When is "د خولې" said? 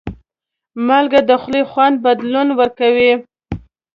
1.29-1.61